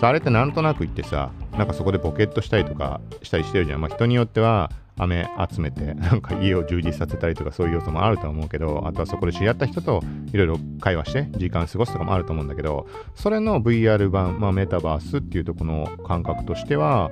[0.00, 3.80] あれってなんとなく言ってさ、なんかそこでボケットしたりとかしたりしてるじゃん。
[3.80, 10.02] まあ人によっては、飴集めて、 なんか家を充実させたりとかそういう要素もあると思うけど、あとはそこで知り合った人と
[10.32, 17.10] いろいろ会話して時間過ごすとかもあると思うんだけど、それの VR 版、まあ、メタバースっていうとこの感覚としては、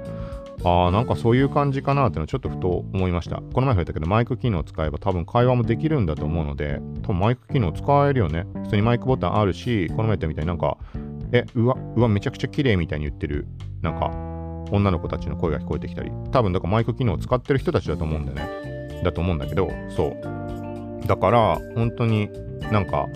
[0.64, 3.42] ああ、なんかそういう感じかなっていうのはちょっとふと思いました。
[3.53, 8.47] この前触れたけど、マイク機能を使えば多分会話もできるんだと思うので、多分マイク機能使えるよね。
[8.64, 10.77] 普通にマイクボタンあるし、この前言ったみたいになんか、
[11.33, 13.47] え、うわ、うわ、めちゃくちゃ綺麗みたいに言ってる、
[13.81, 14.11] なんか、
[14.71, 19.03] 女の子たちの声が聞こえてきたり、多分だからマイク機能を使ってる人たちだと思うんだよね。
[19.03, 21.07] だと思うんだけど、そう。
[21.07, 22.31] だから、本当に
[22.71, 23.09] なんか、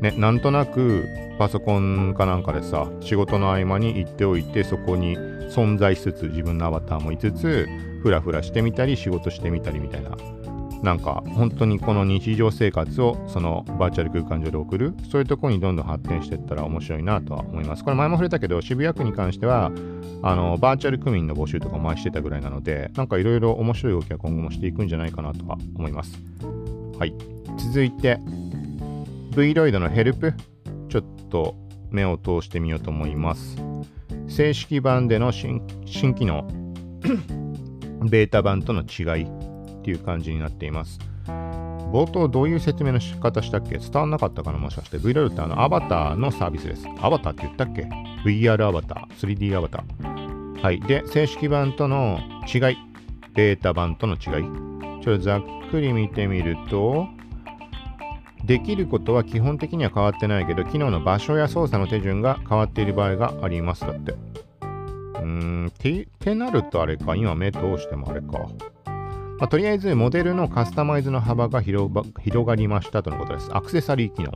[0.00, 1.06] ね、なんとなく
[1.38, 5.16] パソコンかなんかでさ、仕事の合間に行っておいて、そこに
[5.50, 7.68] 存在しつつ、自分のアバターもいつつ、
[8.02, 10.16] ふらふらしてみたり、仕事してみたりみたいな。
[10.84, 17.82] なんか本当にこの日常生活をそのバーチャル空間上で送るそういうところにどんどん発展していったら面白いなとは思います。
[17.82, 19.72] これ前も触れたけど渋谷区に関しては
[20.22, 26.18] あのバーチャル区民の募集とかもしてたぐらいなのでなんかいろいろ面白い動きは今後もしていくんじゃないかなとは思います。
[26.98, 27.14] はい。
[27.56, 28.18] 続いて
[29.30, 30.34] Vroid のヘルプ
[30.90, 31.56] ちょっと
[31.90, 33.56] 目を通してみようと思います。
[34.28, 35.62] 正式版での新
[36.14, 36.46] 機能
[38.04, 39.43] ベータ版との違い
[39.84, 40.98] っていう感じになっています。
[41.92, 43.76] 冒頭どういう説明の仕方したっけ？
[43.76, 44.56] 伝わんなかったかな？
[44.58, 46.88] もしかして VR ってあのアバターのサービスです。
[47.00, 47.82] アバターって言ったっけ
[48.24, 50.60] ?VR アバター、3D アバター。
[50.62, 50.80] はい。
[50.80, 52.18] で、正式版との
[52.52, 52.76] 違い、
[53.34, 55.02] ベータ版との違い。
[55.04, 57.06] ちょっとざっくり見てみると、
[58.44, 63.82] できることは基本的には変わってないけど、機能の場所や操作の手順が変わっている場合があります。
[63.82, 64.12] だって。
[64.12, 65.24] うー
[65.66, 67.14] ん、て、てなるとあれか？
[67.14, 68.48] 今目通してもあれか。
[69.44, 71.90] まあ、とりあえずモデルのカスタマイズの幅が広
[72.46, 73.50] がりましたとのことです。
[73.54, 74.32] アクセサリー機能。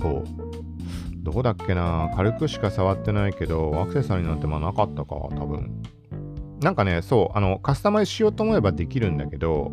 [0.00, 1.22] ほう。
[1.22, 2.10] どこだっけな？
[2.16, 5.80] 軽くしか触ってないけど、アクセサリーなんてまあなかったか、多分。
[6.60, 9.70] なんかね、そう、あの、カスタマイズしようと思えばできるんだけど、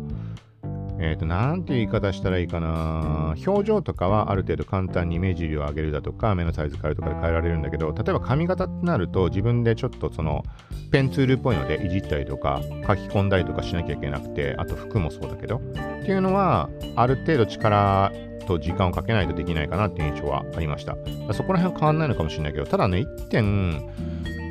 [1.02, 3.34] えっ、ー、と、なんて言い方したらいいかな。
[3.44, 10.44] 表情とかはある程度簡単に目尻を上げるだとか、目のサイズ変えるとかで変えられるんだけど、例えば髪型ってなると、自分でちょっとその、
[10.92, 15.60] ペンツールっぽいのでいじったりとか、書き込んだりとかしなきゃいけなくて、あと服もそうだけど、っ
[16.04, 18.12] ていうのは、ある程度力
[18.46, 20.96] と時間をかけないとできないかなっていう印象はありました。
[21.32, 23.90] そこら辺は変わんないのかもしれないけど、ただね、1点、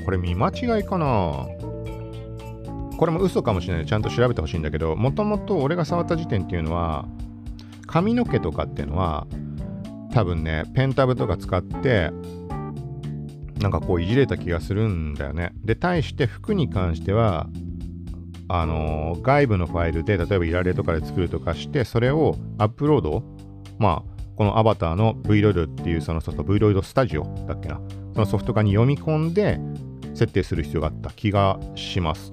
[0.04, 1.48] これ見間違いかな
[3.02, 3.88] これも嘘かもしれない。
[3.88, 7.08] ちゃんと調べてほしいんだけどもともと俺が触った時点っていうのは
[7.88, 9.26] 髪の毛とかっていうのは
[10.14, 12.12] 多分ねペンタブとか使って
[13.58, 15.52] なんかこういじれた気がするんだよね。
[15.66, 17.48] で対して服に関しては
[18.48, 23.24] あのー、外部のファイルで例えばいられとかで作るとかしてそれをアップロード
[23.80, 27.82] まあこのアバターの Vroid っていうそのソフト Vroid スタジオだっけな。
[28.14, 29.60] そのソフト化に読み込んで
[30.14, 32.32] 設定する必要があった気がします。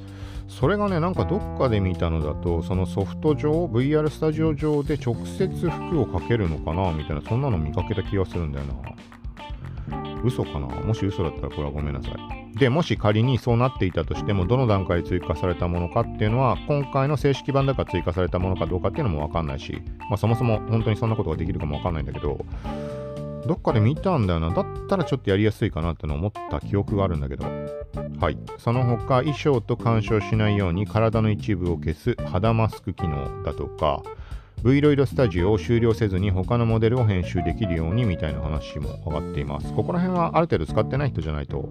[0.49, 8.75] それがね、なんかどっかで見たのだと、そのソフト上、VR スタジオ上で直接服をかけるのかなみたいな、そんなの見かけた気がするんだよな。
[10.25, 10.67] 嘘かな？
[10.67, 12.59] もし嘘だったらこれはごめんなさい。
[12.59, 19.81] で、もし仮にそうなっていたとしても、どの段階で追加されたものかっていうのは、今回の正式版だから追加されたものかどうかっていうのもわかんないし、
[20.11, 22.45] まあそもそも本当にそんなことができるかもわかんないんだけど、
[23.47, 24.51] どっかで見たんだよな。
[24.51, 27.45] だったらちょっとやりやすいかなっての思った記憶があるんだけど。
[28.21, 28.39] はい。
[28.59, 34.03] その他、衣装と干渉しないように体の一部を消す肌マスク機能だとか、
[34.63, 39.73] Vroid スタジオを終了せずに他のモデルを編集できるようにみたいな話も上がっています。
[39.73, 41.69] ここら辺はある程度使ってない人じゃないと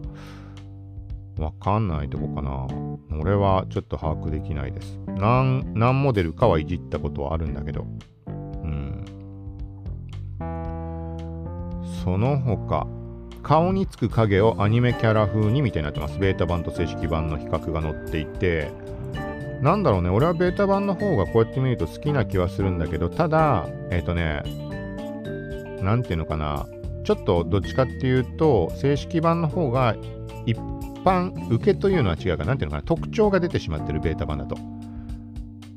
[1.37, 2.67] わかんないとこかな。
[3.19, 4.99] 俺はちょっと把握できないです。
[5.07, 7.85] 何、何モデルかはいじったことはあるんだけど。
[8.27, 8.31] う
[8.67, 9.05] ん。
[12.03, 12.87] その他、
[13.47, 16.19] 顔につく影をアニメキャラ風にみたいになってます。
[16.19, 18.69] ベータ版と正式版の比較が載っていて、
[19.61, 24.43] なんだろうね、俺はベータ版の方がこうやって見ると好きな気はするんだけど、ただ、えっ、ー、とね、
[25.81, 26.67] なんていうのかな、
[27.05, 29.95] ちょっとどっちかっていうと、正式版の方が
[30.45, 30.57] 一
[31.05, 34.57] 般受けというのは違うかなんていうのかな、特徴が出てしまってるベータ版だと。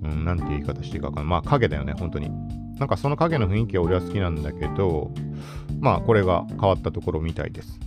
[0.02, 1.30] うん、なんて言い方していいかわかんない。
[1.30, 2.32] まあ影だよね、本当に。
[2.80, 5.12] なんかその影の雰囲気は俺は好きなんだけど、
[5.80, 7.78] まあこれが変わったところみたいです。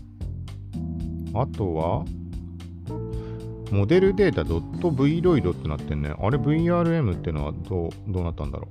[1.33, 2.05] あとは、
[3.71, 6.09] モデルデータ .vroid ってなってんね。
[6.09, 8.67] あれ VRM ってのはどうどうなったんだろ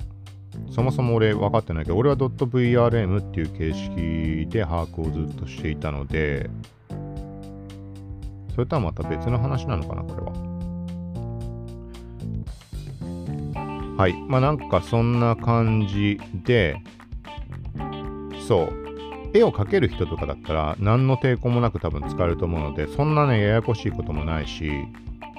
[0.70, 0.72] う。
[0.72, 6.48] そもそも俺分かってないけど、俺は .vrm っていう形式で把握をずっとしていたので、
[8.54, 10.52] それとはまた別の話なのかな、これは。
[14.03, 14.15] はい。
[14.27, 16.77] まあなんかそんな感じで
[18.49, 18.73] そう。
[19.33, 24.73] 絵を描ける人とかだったら何の抵抗もなく多分使えると思うのでそんなねややこしいこともないし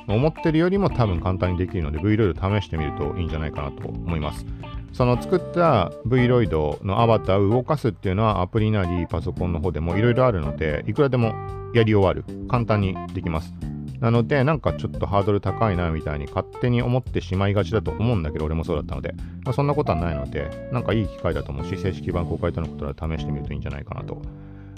[0.08, 4.46] 思ってるよりも多分簡単にできるので Vroid 試してみるといいんじゃないかなと思います。
[4.94, 11.36] その作った Vroid のアバターを動かすっていうのはアプリなりパソコンの方でもいろいろあるのでいくらでも
[11.74, 12.24] やり終わる。
[12.48, 13.73] 簡単にできます。
[14.04, 24.22] なので、なんかちょっとハードル高いなみたいに勝手に思ってしまいがちだと思うんだけど、俺もそうだったので、まあ、そんなことはないので、なんかいい機会だと思うし、正式版公開とのことは試してみるといいんじゃないかなと。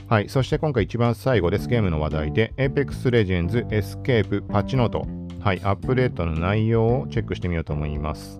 [0.08, 1.68] はい、そして今回一番最後です。
[1.68, 5.08] ゲームの話題で、Apex Legends Escape パッチノート。
[5.40, 8.40] はい、アップデートの内容をチェックしてみようと思います。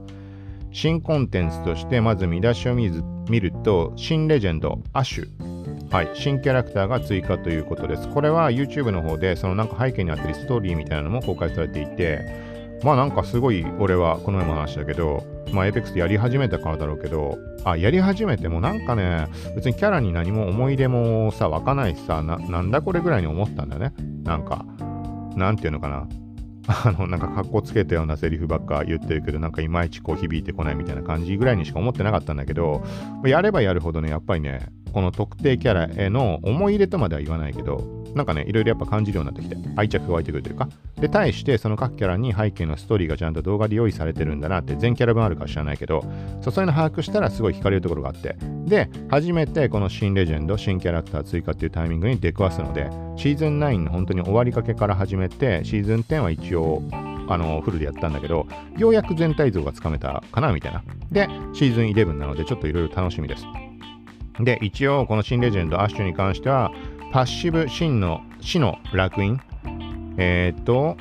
[0.72, 5.55] 新コンテンツとして、まず見出しを見ると、新レジェンド、アシュ。
[5.96, 8.10] はい、新キャラクターが追加ということです。
[8.10, 12.26] これは YouTube の方で、そのなんか背景にあったりストーリーみたいなのも公開されていて、
[12.84, 23.94] まあなんかすごい俺はこの前も話したけど、まあ APEX でやり始めたからだろうけど、あ、やり始めてもなんかね、別にキャラに何も思い入れもさ、湧かないしさ、ななんだこれぐらいに思ったんだよね。
[24.26, 24.66] なんか、
[25.38, 26.10] なんていうのかな。
[26.68, 32.84] あの、なんか格好つけたようなセリフばっか言ってるけど、なんかいまいちこう響いてこないみたいな感じぐらいにしか思ってなかったんだけど、
[33.24, 34.60] やればやるほどね、やっぱりね、
[34.96, 37.84] この特定キャラへの思い入れとまでは言わないけど、
[38.16, 40.70] なんかね、いろいろやっぱ感じるようになってきて、愛着が湧いてくるというか、
[41.02, 46.02] で、対してその各キャラに背景のストーリーがちゃんと動画で用意されてるんだなって、全キャラ分あるか知らないけど、
[46.40, 56.82] そうそいうの把握したらすごい惹かれるところがあって、で、初めてこの新レジェンド、新キャラクター追加っていうタイミングに出くわすので、シーズン9の本当に終わりかけから始めて、シーズン10は一応、
[57.28, 60.82] あのフルでやったんだけど、ようやく全体像がつかめたかなみたいな。
[61.12, 63.44] で、シーズン11なので、ちょっといろいろ楽しみです。
[64.40, 66.72] で、一応、この新レジェンド、アッシュに関しては、
[67.12, 69.42] パッシブ真の死の烙印。
[70.18, 70.98] えっ、と、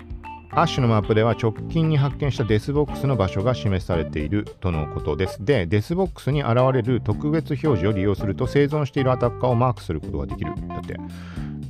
[0.57, 5.45] アッシュのマップでは直近に発見したデスボックスの場所が示されているとのことです。
[5.45, 10.53] で、デスボックスに現れる特別表示を利用すると生存しているアタッカーをマークすることができる。
[10.69, 10.97] だって、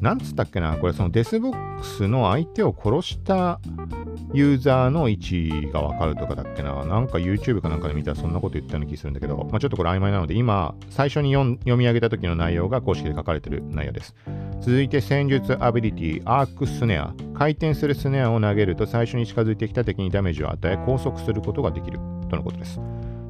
[0.04, 3.58] なんつったっけな、これそのデスボックスの相手を殺した
[4.34, 6.84] ユーザーの位置がわかるとかだっけな。
[6.84, 14.14] なんか YouTube かなんかで見たらそんなこと言ったような気するんだけど、まあ、ちょっとこれ曖昧なので、今、最初に読み上げた時の内容が公式で書かれてる内容です。
[14.60, 17.14] 続いて戦術アビリティ、アークスネア。
[17.32, 22.78] 回転するスネアを投げると最初に近づいてきた敵にダメージを与え、拘束することができるとのことです。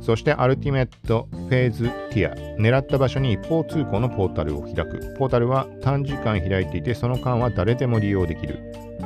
[0.05, 2.35] そしてアルティメットフェーズティア。
[2.61, 5.15] 狙った場所に一方通行のポータルを開く。
[5.19, 8.59] ポータルは短時間開いていて、その間は誰でも利用できる。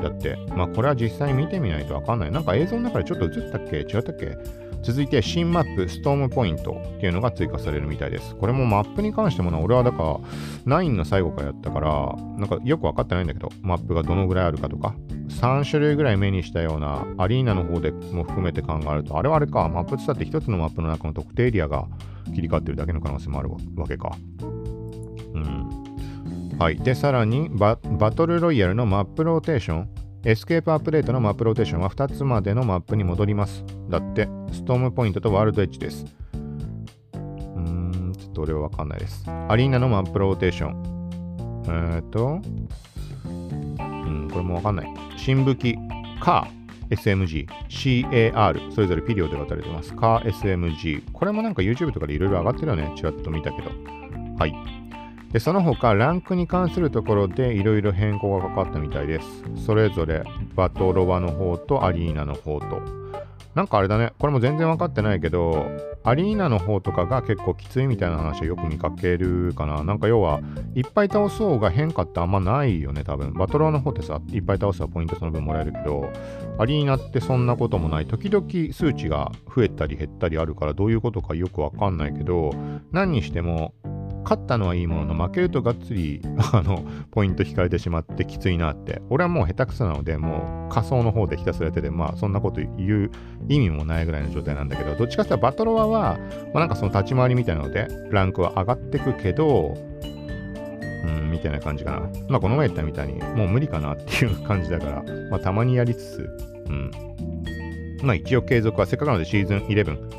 [0.03, 2.33] だって、まあこれは実際見てみないとわかんない。
[2.33, 3.77] なんか映像の中でちょっと映ったっけ？
[3.77, 4.37] 違ったっけ？
[4.83, 8.35] 続いて新マップストームポイントっていうのが追加されるみたいです。
[8.37, 14.95] これもマップに関してもな、俺はだから9の最後からやったから、なんかよくわかってないんだけど、マップがどのぐらいあるかとか、
[15.29, 21.87] 3種類ぐらい目にしたようなアリーナの方でも含めて考えると、あれはあれか、マップって言って一つのマップの中の特定エリアが
[22.35, 24.13] 切り替わってるだけの可能性もあるわけか。
[25.35, 26.59] うん。
[26.59, 26.77] はい。
[26.77, 29.89] で、さらにバ、バトルロイヤルのマップローテーション。
[30.25, 33.65] エスケープアップデートのマップローテーションは2つまでのマップに戻ります。
[33.89, 36.05] だって、ストームポイントとワールズエッジです。
[37.15, 39.25] うーん、ちょっと俺はわかんないです。
[39.49, 41.63] アリーナのマップローテーション。
[41.67, 42.41] えー、っと、
[43.27, 44.95] うん、これもわかんない。
[45.17, 45.77] 新武器、
[46.21, 49.95] カー、SMG、CAR、それぞれピリオドで分かれてます。
[49.95, 51.05] カー SMG。
[51.13, 52.93] これもなんか YouTube とかでいろいろ上がってるよね。
[52.97, 53.71] ちらっと見たけど。
[54.39, 54.78] はい。
[55.33, 59.27] で、その他、ランクに関するところでいろいろ変更がかかったみたいです。
[59.67, 62.81] それぞれ、バトロワの方とアリーナの方と。
[63.55, 65.67] なんかあれだね、これも全然分かってないけど、
[66.05, 69.83] アリーナの方とかが結構きついみたいな話はよく見かけるかな。
[69.85, 70.41] なんか要は、
[70.75, 73.35] いっぱい倒そうが変化ってあんまないよね、多分。
[73.35, 76.09] バトロワの方ってさ、いっぱい倒すはポイントその分もらえるけど、
[76.59, 78.07] アリーナってそんなこともない。
[78.07, 82.53] 時々数値が増えたり減ったりあるからどういうことかよくわかんないけど、
[82.93, 83.75] 何にしても
[84.29, 86.21] 勝ったのはいいものの、負けるとがっつり、
[86.53, 89.01] あの、ポイント引かれてしまってきついなって。
[89.09, 93.11] 俺はもう下手くそなので、もう仮想の方でひたすらやってて、まあそんなこと言う
[93.49, 96.19] 意味もないぐらいの状態なんだけど、どっちかっていうとバトロワは、
[96.53, 99.75] まあ、なんかその立ち回りみたいなので、ランクは上がってくけど、
[101.07, 102.01] うん、みたいな感じかな。
[102.29, 106.31] まあこの前言ったみたいに、もう無理かなっていう感じだから、まあたまにやりつつ、
[106.69, 106.91] うん。
[108.03, 110.19] まあ一応継続はせっかくなのでシーズン11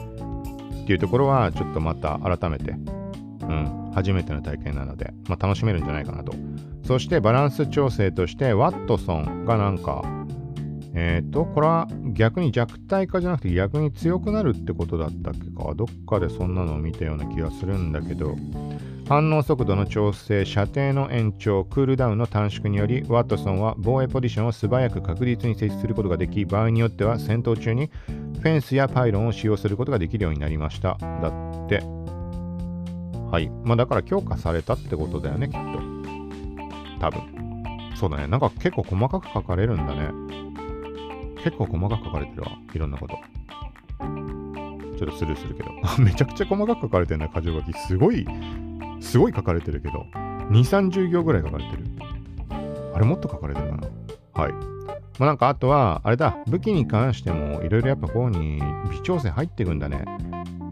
[0.83, 2.75] っていうところはちょっとまた改めて、う
[3.45, 6.33] ん、初めての体験なので、まあ、楽しめるんじゃないかなと。
[6.85, 10.03] そしてバランス調整として、ワットソンがなんか、
[10.95, 15.73] えっ、ー、と、これは逆に弱体化じゃなくて逆に強くなるってことだったっけか。
[15.75, 18.35] どっかでそんなのを見たような気がするんだけど、
[19.07, 30.97] 反応速度の調整、射程の延長、クールダウンの短縮により、ワットソンは防衛ポジションを素早く確実に設置することができ、場合によっては戦闘中にフェンスやパイロンを使用することができるようになりました。
[30.99, 31.98] だって。
[33.31, 33.49] はい。
[33.63, 35.59] まあだから強化されたってことだよね、きっと。
[36.99, 37.39] 多分。
[37.95, 38.27] そうだね。
[38.27, 40.11] なんか結構細かく書かれるんだね。
[41.43, 42.51] 結構細かく書かれてるわ。
[42.73, 43.15] いろんなこと。
[44.97, 45.69] ちょっとスルーするけど。
[46.03, 47.73] めちゃくちゃ細かく書かれてるな、箇条書き。
[47.73, 48.27] すごい、
[48.99, 50.05] すごい書かれてるけど。
[50.49, 51.85] 2、30行ぐらい書かれてる。
[52.93, 53.87] あれもっと書かれてるかな
[54.33, 54.51] はい。
[55.19, 58.61] まあ、なんかあとは、あれだ、武器に関してもいろいろやっぱこうに
[58.91, 60.05] 微調整入っていくんだね。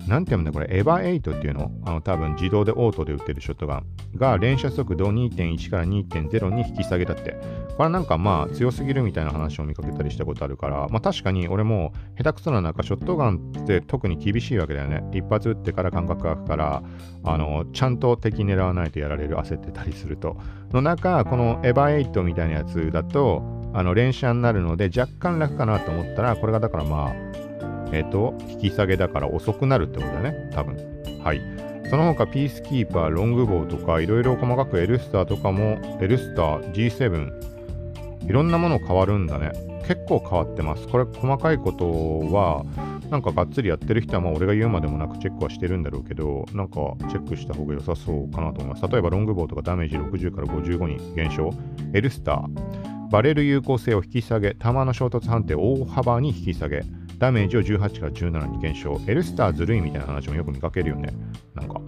[0.08, 1.72] なんて読むんだこれ、エヴァ8っていうの？
[1.86, 3.86] あの多分自動でオートで売ってるショットガン
[4.16, 7.36] が連射速度2.1から2.0に引き下げたって。
[7.78, 15.04] これなんかまあ強すぎるみたいな話を見かけたりしたことあるから、まあ確かに俺も下手くそな中、ショットガンって特に厳しいわけだよね。
[15.14, 16.84] 一発撃ってから感覚が空くから、
[17.24, 20.38] あの、ちゃんと敵狙わないとやられる、焦ってたりすると。
[20.72, 23.44] の中、このエヴァ8みたいなやつだと、
[23.74, 27.47] あの連射になるので若干楽かなと思ったら、これがだからまあ、
[27.92, 30.76] えっ、ー、と、引き下げだから遅くなるってことだね、多分。
[31.24, 31.42] はい。
[31.90, 39.52] その他、ピースキーパー、ロングボウとか、いろいろ細かくエルスターとかも、エルスター、G7、いろんなもの変わるんだね。
[39.88, 40.86] 結構変わってます。
[40.88, 41.90] これ、細かいこと
[42.34, 42.66] は、
[43.10, 46.76] なんかがっつりやってる人は、まあ、俺が言うまでもなくチェックはしてるんだろうけど、なんか
[47.10, 48.92] チェックした方が良さそうかなと思います。
[48.92, 51.52] 例えば、ロングボウとかダメージ60から55に減少。
[51.94, 56.84] エルスター、バレル有効性を引き下げ、弾の衝突判定大幅に引き下げ。
[57.18, 59.00] ダメージを18から17に減少。
[59.08, 61.14] エルスターずるいみたいな話もよく見かけるよね。
[61.56, 61.82] なんか。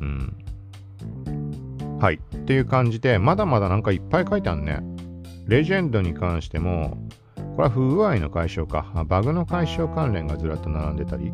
[0.00, 1.98] うん。
[1.98, 2.20] はい。
[2.36, 4.80] っていう感じで、まだまだなんかいっぱい書いてあるね。
[5.46, 6.98] レジェンドに関しても、
[7.56, 9.04] これは不具合の解消か。
[9.06, 11.32] バグの解消関連がずらっと並んでたり。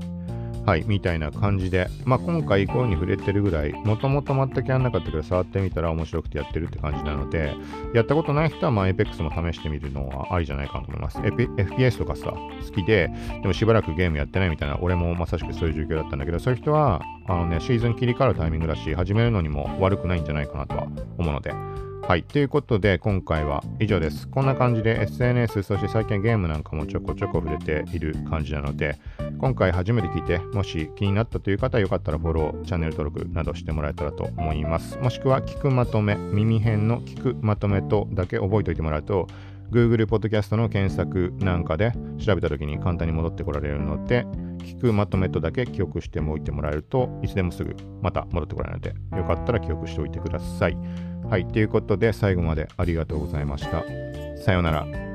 [0.66, 7.54] はい、みたいな感じで、まあ、今回声に触れてるぐらい、もともと全くやらなかったけど、触ってみたら面白くてやってるって感じなので、
[7.94, 11.18] やったことない人は、まあ、Apex も試してみるのはありじゃないかなと思います。
[11.18, 13.10] FPS とかさ、好きで、
[13.42, 20.86] でもしばらくゲームやってないみたいな、俺もまさしくそういう状況だったんだけど、そういう人は、あのね、シーズン切り替わるタイミングだし、始めるのにも悪くないんじゃないかなとは
[21.18, 21.52] 思うので、
[22.10, 22.24] はい。
[22.24, 24.26] ということで、今回は以上です。
[24.26, 28.98] こんな感じで SNS、そして最近ゲームなんかもちょこちょこ触れている感じなので、
[29.38, 34.98] 今回初めて聞いて、もし気になったという方よかったらフォロー、チャンネル登録などしてもらえたらと思います。
[34.98, 39.28] もしくは、聞くまとめ、耳辺の聞くまとめとだけ覚えておいてもらうと、
[39.70, 44.26] Google Podcast の検索なんかで調べた時に簡単に戻ってこられるので、
[44.58, 50.76] 聞くまとめとだけ記憶しておいてもらえるといつでもすぐまた戻ってこられるので、よかったら記憶しておいてください。
[51.30, 53.84] はい、ということで最後までありがとうございました。
[54.36, 55.09] さようなら。